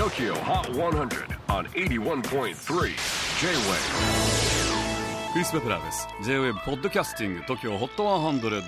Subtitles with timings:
[0.00, 2.54] TOKYO HOT 100 on 81.3 J-WAVE.
[5.34, 6.08] クリス・ベプラーです。
[6.24, 8.62] J-WAVE ポッドキャスティング TOKYO HOT 100、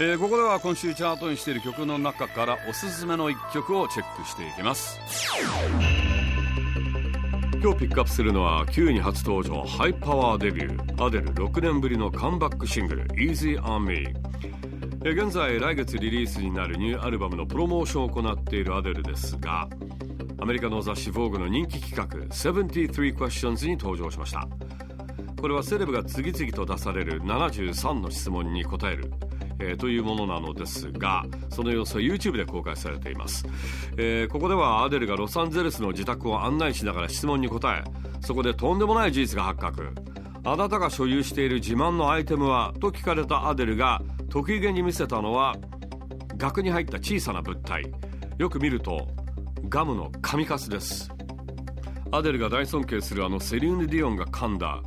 [0.00, 5.00] えー、ここでは今週チャートにしている曲の中からおすすめの一曲をチェックしていきます。
[7.62, 14.14] 今日ピックアップするのは9に初登場ハイパワーデビューアデル6年ぶりのカムバックシングル Easy on Me
[15.00, 19.66] 現在来月リリースになるニューアルバムのプロモーションを行っているアデルですが
[20.40, 24.48] アメリカの雑誌「Vogue」の人気企画「73 Questions」に登場しました。
[25.40, 29.10] これはセレブが次々と出される73の質問に答える
[29.60, 33.46] えー、というものなのですがその様子は YouTube で公開されています、
[33.96, 37.84] えー、ここではアデルがロサンゼルスの自宅を案内しながら質問に答え
[38.20, 39.90] そこでとんでもない事実が発覚。
[40.42, 45.54] あなたが所有している自慢のアイテムはと聞かれたアデルが得意げに見せたのは
[46.38, 47.92] 額に入った小さな物体。
[48.38, 49.06] よく見ると
[49.68, 51.10] ガムの紙カスです。
[52.12, 54.82] アデルが大尊敬するあのセリーヌ・ディオンが噛んだ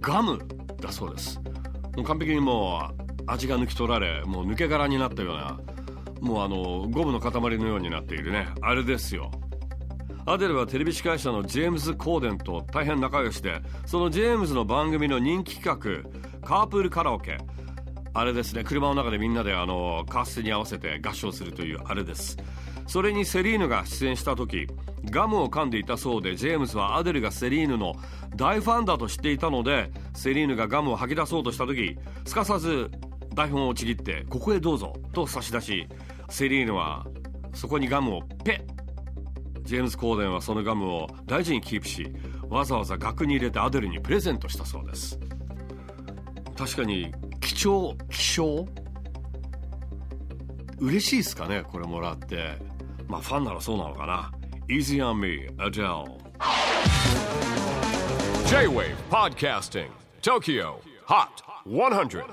[0.00, 0.38] ガム
[0.80, 1.40] だそうです。
[1.96, 5.58] もう完璧にもう味が抜き取られもう抜け殻になったような
[6.20, 8.48] もうあのゴムの塊のようになっているね。
[8.62, 9.30] あれですよ。
[10.26, 17.38] アデルはテレビ司会者のジェームズ・コーデンと大変仲良しでそのジェームズの番組の人気企画カープールカラオケ。
[18.12, 18.64] あれですね。
[18.64, 22.36] 車の中でみんなであのカースに合わせて合唱するというあれです。
[22.90, 24.66] それにセリーヌが出演した時
[25.12, 27.94] ガムを噛んでいたそうでジェームズはアデルがセリーヌの
[28.34, 32.90] 大ファンだと知っていたのでセリーヌがガムを吐き出そうとした時すかさず
[33.32, 35.86] 台本をちぎって「ここへどうぞ」と差し出し
[36.30, 37.06] セリーヌは
[37.54, 38.64] そこにガムをペ
[39.62, 42.12] ッジェームズ・コーデンはそのガムを大事にキープし
[42.48, 45.16] わざわざ額に入れてアデルにプレゼントしたそうです。
[46.58, 48.66] 確かに貴重希少
[50.80, 52.79] 嬉しいですかねこれもらって。
[53.09, 54.31] まあファンならそうなのかな
[54.67, 56.05] Easy on me Adele
[58.47, 59.89] J-Wave Podcasting
[60.21, 62.23] Tokyo Hot 100